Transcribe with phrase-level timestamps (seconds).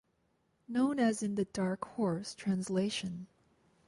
[0.67, 3.27] Known as in the Dark Horse translation.